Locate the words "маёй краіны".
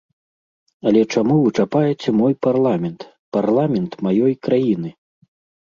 4.09-4.89